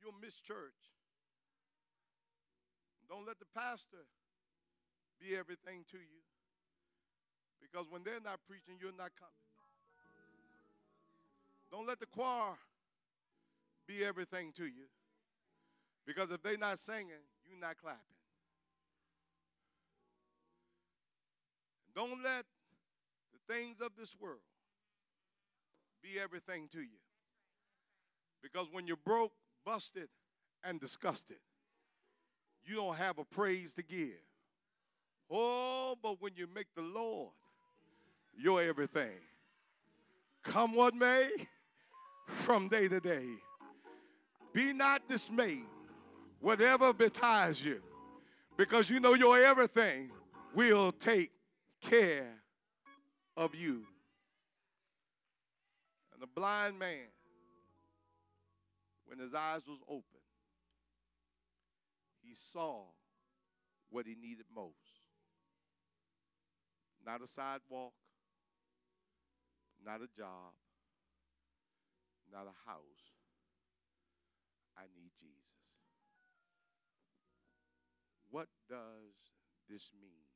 [0.06, 0.94] You'll miss church.
[3.08, 4.06] Don't let the pastor
[5.20, 6.22] be everything to you.
[7.60, 9.34] Because when they're not preaching, you're not coming.
[11.72, 12.54] Don't let the choir
[13.88, 14.86] be everything to you.
[16.06, 18.00] Because if they're not singing, you're not clapping.
[21.96, 22.44] Don't let
[23.32, 24.38] the things of this world
[26.00, 27.00] be everything to you.
[28.40, 29.32] Because when you're broke,
[29.66, 30.08] busted,
[30.64, 31.36] and disgusted,
[32.64, 34.22] you don't have a praise to give.
[35.30, 37.32] Oh, but when you make the Lord
[38.38, 39.18] your everything.
[40.42, 41.28] Come what may,
[42.26, 43.26] from day to day.
[44.52, 45.64] Be not dismayed,
[46.40, 47.82] whatever betides you,
[48.56, 50.10] because you know your everything
[50.54, 51.30] will take
[51.80, 52.32] care
[53.36, 53.84] of you.
[56.12, 57.08] And the blind man,
[59.06, 60.22] when his eyes was open,
[62.22, 62.82] he saw
[63.88, 65.06] what he needed most.
[67.04, 67.94] Not a sidewalk,
[69.84, 70.54] not a job,
[72.32, 73.14] not a house.
[74.76, 75.46] I need Jesus.
[78.28, 79.14] What does
[79.70, 80.26] this mean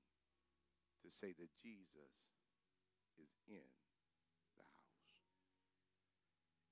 [1.02, 2.14] to say that Jesus
[3.18, 3.66] is in
[4.56, 4.94] the house?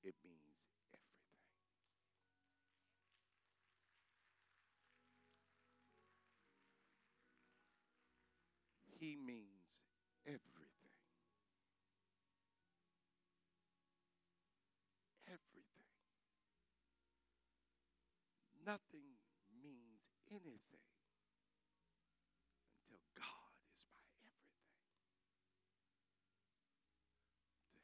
[0.04, 0.37] It means
[8.98, 9.82] He means
[10.26, 10.98] everything.
[15.26, 15.92] Everything.
[18.66, 19.16] Nothing
[19.62, 20.90] means anything
[22.74, 24.66] until God is my everything.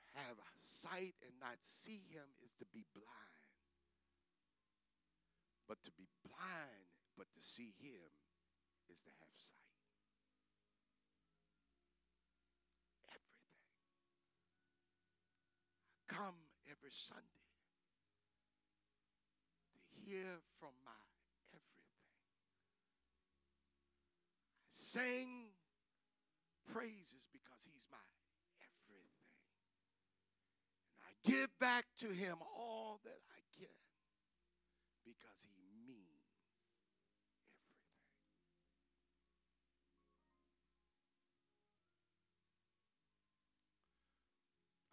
[0.03, 3.09] To have sight and not see him is to be blind.
[5.69, 8.11] But to be blind, but to see him
[8.91, 9.65] is to have sight.
[13.09, 13.57] Everything.
[15.89, 16.35] I come
[16.71, 17.23] every Sunday
[19.73, 21.05] to hear from my
[21.53, 21.99] everything.
[24.63, 25.55] I sing
[26.73, 28.03] praises because he's my
[28.65, 29.11] everything.
[30.93, 33.79] And I give back to him all that I can
[35.05, 35.55] because he
[35.87, 36.65] means everything.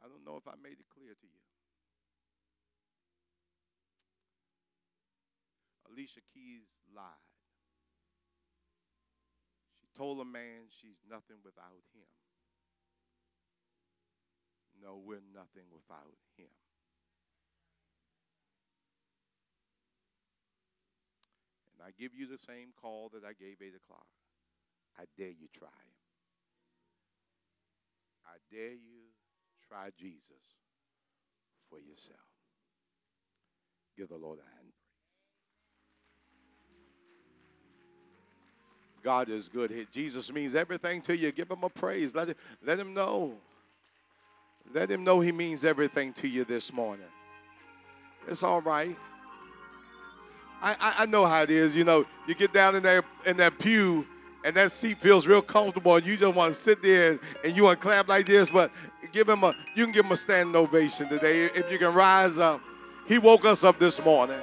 [0.03, 1.41] I don't know if I made it clear to you.
[5.89, 7.05] Alicia Keys lied.
[9.81, 12.07] She told a man she's nothing without him.
[14.81, 16.53] No, we're nothing without him.
[21.73, 24.07] And I give you the same call that I gave 8 o'clock.
[24.97, 25.81] I dare you try.
[28.25, 29.00] I dare you
[29.71, 30.27] try Jesus
[31.69, 32.19] for yourself.
[33.97, 34.73] Give the Lord a hand.
[39.01, 39.87] God is good.
[39.91, 41.31] Jesus means everything to you.
[41.31, 42.13] Give him a praise.
[42.13, 43.33] Let, him, let him know.
[44.73, 47.07] Let him know he means everything to you this morning.
[48.27, 48.95] It's all right.
[50.61, 51.75] I, I, I know how it is.
[51.75, 54.05] You know, you get down in that in that pew
[54.43, 57.55] and that seat feels real comfortable and you just want to sit there and, and
[57.55, 58.71] you want to clap like this, but
[59.11, 62.37] give him a you can give him a standing ovation today if you can rise
[62.37, 62.61] up.
[63.07, 64.39] He woke us up this morning.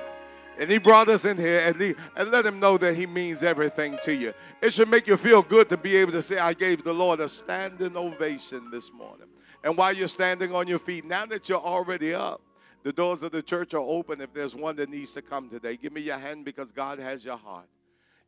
[0.58, 3.44] And he brought us in here and, he, and let him know that he means
[3.44, 4.34] everything to you.
[4.60, 7.20] It should make you feel good to be able to say, I gave the Lord
[7.20, 9.28] a standing ovation this morning.
[9.62, 12.40] And while you're standing on your feet, now that you're already up,
[12.82, 14.20] the doors of the church are open.
[14.20, 17.24] If there's one that needs to come today, give me your hand because God has
[17.24, 17.68] your heart.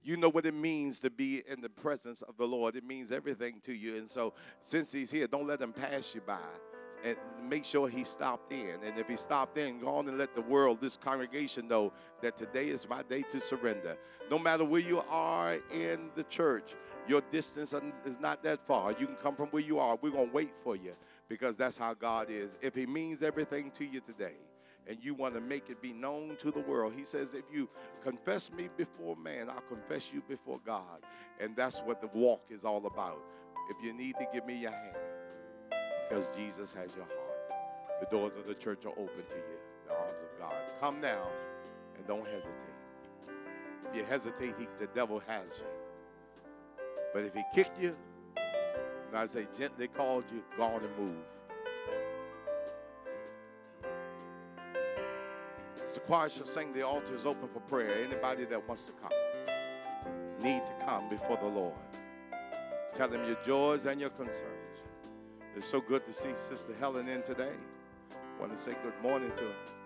[0.02, 2.74] You know what it means to be in the presence of the Lord.
[2.74, 3.96] It means everything to you.
[3.96, 6.38] And so, since He's here, don't let Him pass you by.
[7.04, 7.16] And
[7.48, 8.76] make sure He stopped in.
[8.84, 11.92] And if He stopped in, go on and let the world, this congregation, know
[12.22, 13.96] that today is my day to surrender.
[14.30, 16.74] No matter where you are in the church,
[17.06, 17.74] your distance
[18.06, 18.92] is not that far.
[18.92, 19.98] You can come from where you are.
[20.00, 20.94] We're going to wait for you
[21.28, 22.56] because that's how God is.
[22.62, 24.36] If He means everything to you today,
[24.86, 26.92] and you want to make it be known to the world.
[26.96, 27.68] He says, if you
[28.02, 31.00] confess me before man, I'll confess you before God.
[31.38, 33.22] And that's what the walk is all about.
[33.70, 34.96] If you need to give me your hand,
[36.08, 37.16] because Jesus has your heart.
[38.00, 40.54] The doors of the church are open to you, the arms of God.
[40.80, 41.28] Come now
[41.96, 42.54] and don't hesitate.
[43.88, 46.84] If you hesitate, he, the devil has you.
[47.12, 47.94] But if he kicked you,
[48.36, 51.24] and I say gently called you, go on and move.
[55.90, 58.04] As the choir shall sing, the altar is open for prayer.
[58.04, 59.10] Anybody that wants to come,
[60.40, 61.74] need to come before the Lord.
[62.92, 64.78] Tell him your joys and your concerns.
[65.56, 67.50] It's so good to see Sister Helen in today.
[68.38, 69.79] Want to say good morning to her.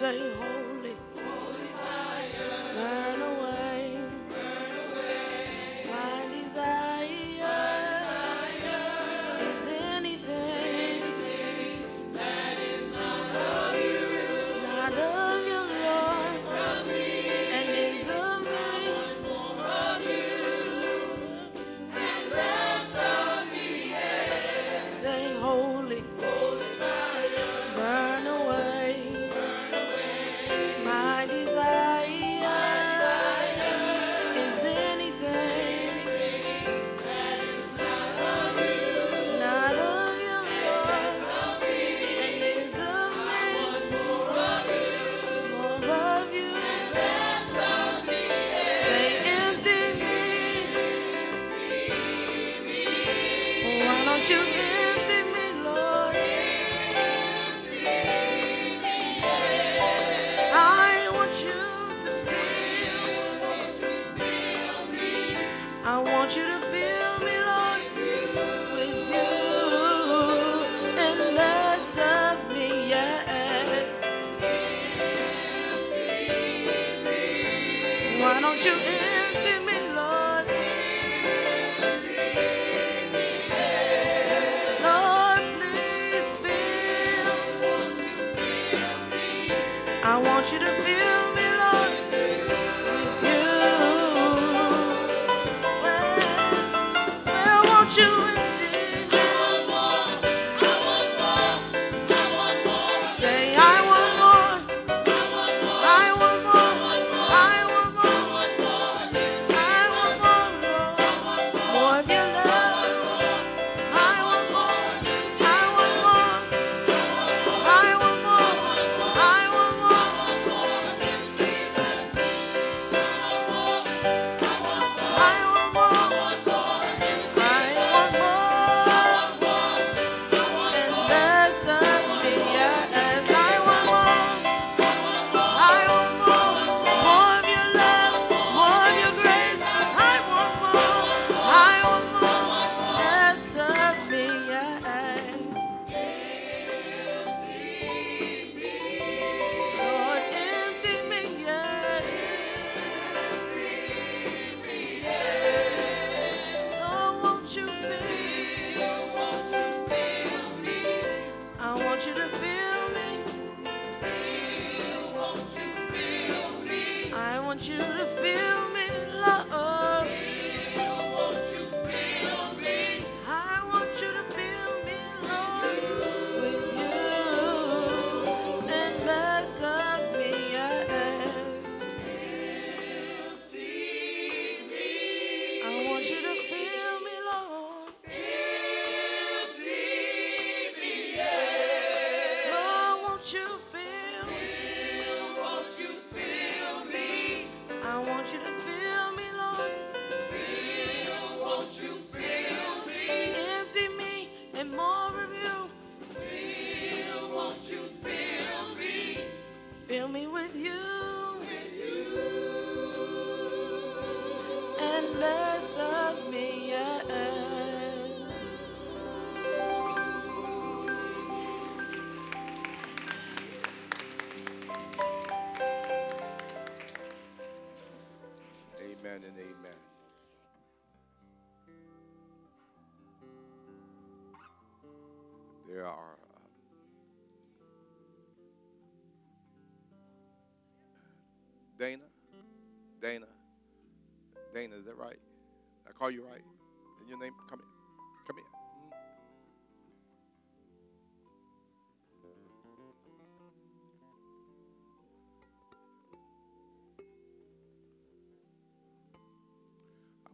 [0.00, 0.59] say, home.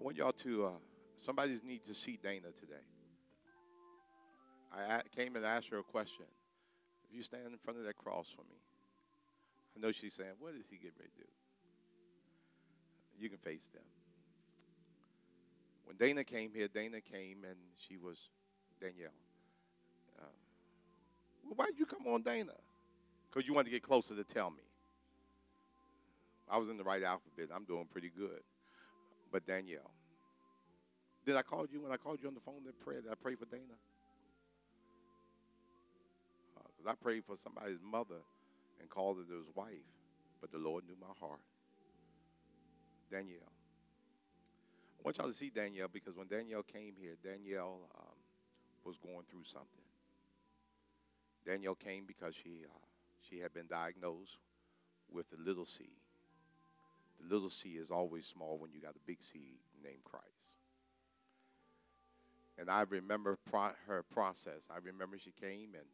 [0.07, 0.71] Want y'all to, uh,
[1.17, 2.87] somebody needs to see Dana today.
[4.73, 6.27] I came and asked her a question.
[7.09, 8.57] If you stand in front of that cross for me,
[9.77, 11.29] I know she's saying, What is he getting ready to do?
[13.19, 13.83] You can face them.
[15.87, 18.29] When Dana came here, Dana came and she was
[18.81, 19.09] Danielle.
[20.21, 20.29] Um,
[21.47, 22.53] well, why did you come on Dana?
[23.29, 24.63] Because you wanted to get closer to tell me.
[26.49, 27.49] I was in the right alphabet.
[27.53, 28.43] I'm doing pretty good.
[29.33, 29.96] But Danielle.
[31.27, 33.01] Did I call you when I called you on the phone that prayer?
[33.01, 33.75] Did I pray for Dana?
[36.55, 38.23] Because uh, I prayed for somebody's mother
[38.81, 39.91] and called it his wife,
[40.41, 41.41] but the Lord knew my heart.
[43.11, 43.53] Danielle.
[44.99, 48.15] I want y'all to see Danielle because when Danielle came here, Danielle um,
[48.85, 49.85] was going through something.
[51.45, 52.79] Danielle came because she uh,
[53.21, 54.39] she had been diagnosed
[55.11, 55.85] with the little c.
[57.21, 60.56] The little c is always small when you got a big C named Christ.
[62.59, 64.69] And I remember pro- her process.
[64.71, 65.85] I remember she came and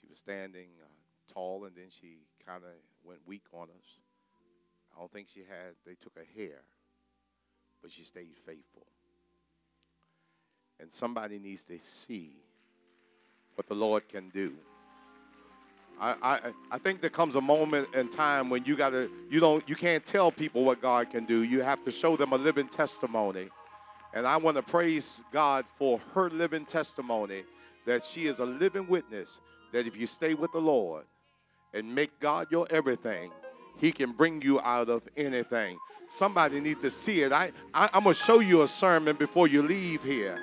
[0.00, 2.70] she was standing uh, tall, and then she kind of
[3.04, 3.98] went weak on us.
[4.94, 6.60] I don't think she had, they took her hair,
[7.80, 8.86] but she stayed faithful.
[10.80, 12.30] And somebody needs to see
[13.54, 14.54] what the Lord can do.
[16.00, 16.40] I, I,
[16.72, 20.04] I think there comes a moment in time when you gotta you don't you can't
[20.04, 21.44] tell people what God can do.
[21.44, 23.50] You have to show them a living testimony.
[24.14, 27.44] And I want to praise God for her living testimony
[27.86, 29.40] that she is a living witness
[29.72, 31.04] that if you stay with the Lord
[31.72, 33.30] and make God your everything,
[33.78, 35.78] he can bring you out of anything.
[36.06, 37.32] Somebody need to see it.
[37.32, 40.38] I, I I'm gonna show you a sermon before you leave here.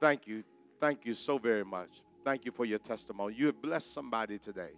[0.00, 0.42] Thank you.
[0.80, 2.02] Thank you so very much.
[2.24, 3.34] Thank you for your testimony.
[3.36, 4.70] You have blessed somebody today,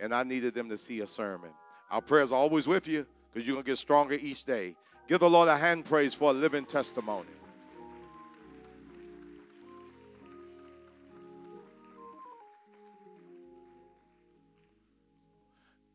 [0.00, 1.50] and I needed them to see a sermon.
[1.90, 4.74] Our prayers are always with you because you're going to get stronger each day.
[5.08, 7.28] Give the Lord a hand praise for a living testimony.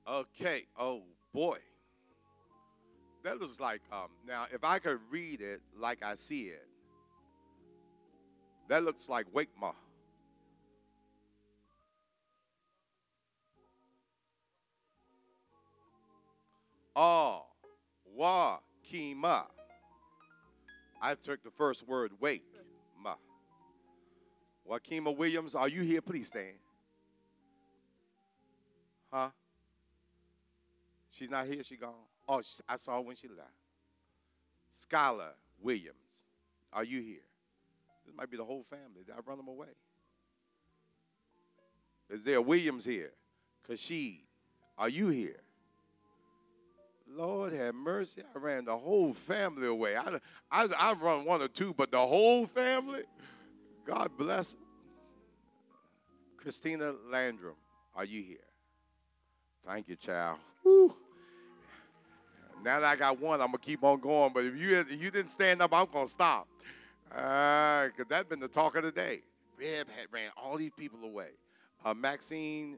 [0.08, 0.64] Okay.
[0.78, 1.04] Oh
[1.34, 1.58] boy.
[3.24, 6.68] That looks like um, now if I could read it like I see it,
[8.68, 9.74] that looks like Wakema.
[16.96, 17.44] Ah,
[18.06, 18.60] wa,
[18.92, 19.46] kima.
[21.02, 22.44] I took the first word, wake,
[23.02, 23.16] ma.
[24.70, 26.02] Wakima Williams, are you here?
[26.02, 26.58] Please stand.
[29.12, 29.30] Huh?
[31.10, 31.64] She's not here.
[31.64, 31.94] She gone.
[32.28, 33.50] Oh, I saw when she left.
[34.74, 36.26] Skylar Williams,
[36.72, 37.26] are you here?
[38.06, 39.04] This might be the whole family.
[39.06, 39.68] Did I run them away?
[42.10, 43.12] Is there Williams here?
[43.68, 44.20] Kashid,
[44.78, 45.41] are you here?
[47.16, 48.24] Lord have mercy.
[48.36, 49.96] I ran the whole family away.
[49.96, 50.18] I,
[50.52, 53.04] I, I run one or two, but the whole family,
[53.86, 54.56] God bless.
[56.38, 57.56] Christina Landrum,
[57.96, 58.38] are you here?
[59.66, 60.40] Thank you, child.
[60.64, 60.96] Woo.
[62.64, 64.32] Now that I got one, I'm gonna keep on going.
[64.34, 66.48] But if you if you didn't stand up, I'm gonna stop.
[67.12, 69.22] Uh, cause that's been the talk of the day.
[69.60, 71.30] Reb had ran all these people away.
[71.84, 72.78] Uh, Maxine,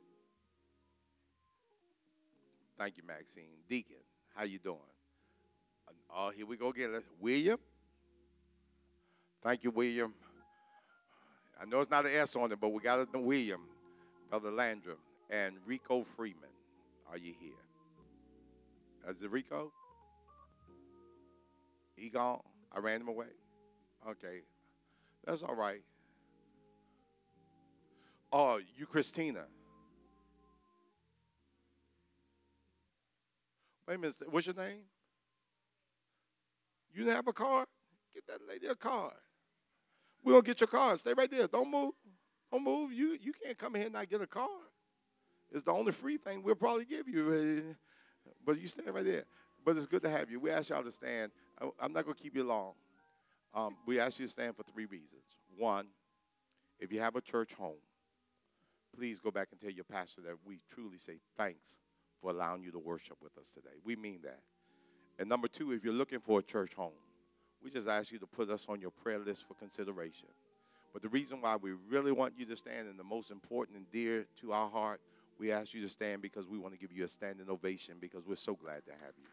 [2.77, 3.43] thank you, Maxine.
[3.69, 3.97] Deacon,
[4.33, 4.77] how you doing?
[6.15, 7.01] Oh, here we go again.
[7.19, 7.57] William,
[9.41, 10.13] thank you, William.
[11.59, 13.09] I know it's not an S on it, but we got it.
[13.13, 13.61] William,
[14.29, 14.97] Brother Landrum,
[15.29, 16.49] and Rico Freeman.
[17.09, 17.51] Are you here?
[19.09, 19.71] Is it Rico?
[21.95, 22.41] He gone?
[22.71, 23.27] I ran him away?
[24.07, 24.41] Okay.
[25.25, 25.81] That's all right.
[28.31, 29.45] Oh, you Christina.
[33.87, 34.15] Wait a minute.
[34.29, 34.81] What's your name?
[36.93, 37.65] You have a car?
[38.13, 39.11] Get that lady a car.
[40.23, 40.95] We're gonna get your car.
[40.97, 41.47] Stay right there.
[41.47, 41.93] Don't move.
[42.51, 42.93] Don't move.
[42.93, 44.47] You you can't come in here and not get a car.
[45.51, 47.75] It's the only free thing we'll probably give you.
[48.45, 49.25] But you stand right there.
[49.65, 50.39] But it's good to have you.
[50.39, 51.31] We ask y'all to stand.
[51.79, 52.73] I'm not to keep you long.
[53.53, 55.23] Um, we ask you to stand for three reasons.
[55.57, 55.87] One,
[56.79, 57.81] if you have a church home,
[58.95, 61.79] please go back and tell your pastor that we truly say thanks
[62.23, 63.75] for allowing you to worship with us today.
[63.83, 64.39] We mean that.
[65.19, 66.93] And number two, if you're looking for a church home,
[67.61, 70.29] we just ask you to put us on your prayer list for consideration.
[70.93, 73.91] But the reason why we really want you to stand and the most important and
[73.91, 75.01] dear to our heart,
[75.37, 78.25] we ask you to stand because we want to give you a standing ovation because
[78.25, 79.27] we're so glad to have you.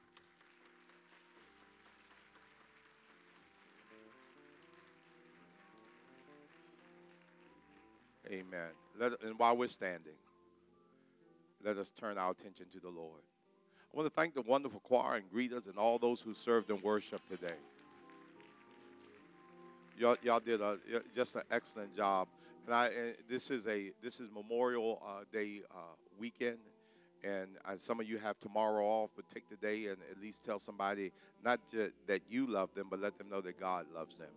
[8.32, 8.70] Amen.
[8.99, 10.14] Let, and while we're standing,
[11.64, 13.20] let us turn our attention to the Lord.
[13.92, 16.80] I want to thank the wonderful choir and greeters and all those who served in
[16.80, 17.58] worship today.
[19.98, 20.78] Y'all, y'all did a,
[21.14, 22.28] just an excellent job.
[22.66, 26.58] And I, and this is a this is Memorial uh, Day uh, weekend,
[27.24, 30.44] and uh, some of you have tomorrow off, but take the day and at least
[30.44, 31.11] tell somebody
[31.44, 34.28] not just that you love them, but let them know that God loves them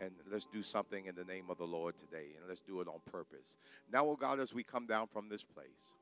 [0.00, 2.88] and let's do something in the name of the Lord today, and let's do it
[2.88, 3.56] on purpose.
[3.92, 5.94] Now, oh God, as we come down from this place,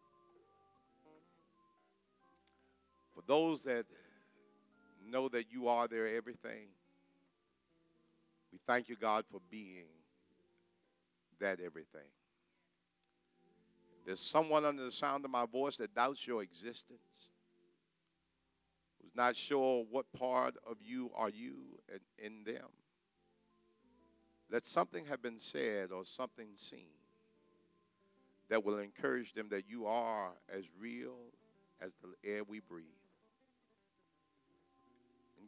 [3.18, 3.84] for those that
[5.04, 6.68] know that you are their everything,
[8.52, 9.86] we thank you, God, for being
[11.40, 12.10] that everything.
[13.98, 17.30] If there's someone under the sound of my voice that doubts your existence,
[19.02, 21.56] who's not sure what part of you are you
[21.92, 22.68] in, in them,
[24.48, 26.94] let something have been said or something seen
[28.48, 31.16] that will encourage them that you are as real
[31.80, 32.86] as the air we breathe.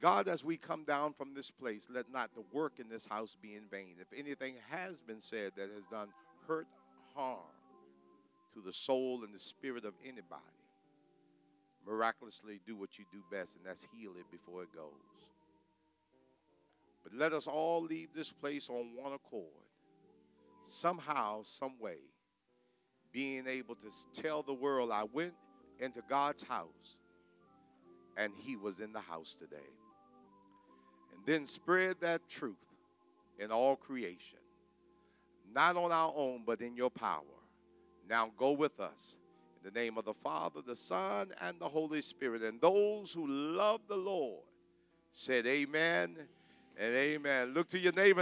[0.01, 3.37] God, as we come down from this place, let not the work in this house
[3.41, 3.97] be in vain.
[4.01, 6.09] If anything has been said that has done
[6.49, 6.67] hurt,
[7.15, 7.39] harm
[8.55, 10.43] to the soul and the spirit of anybody,
[11.87, 14.91] miraculously do what you do best, and that's heal it before it goes.
[17.03, 19.47] But let us all leave this place on one accord,
[20.67, 21.99] somehow, some way,
[23.13, 23.91] being able to
[24.23, 25.35] tell the world, I went
[25.79, 26.99] into God's house
[28.17, 29.57] and He was in the house today.
[31.21, 32.57] And then spread that truth
[33.39, 34.39] in all creation,
[35.55, 37.23] not on our own, but in your power.
[38.09, 39.17] Now go with us.
[39.63, 42.43] In the name of the Father, the Son, and the Holy Spirit.
[42.43, 44.43] And those who love the Lord
[45.11, 46.17] said, Amen
[46.79, 47.53] and amen.
[47.53, 48.19] Look to your neighbor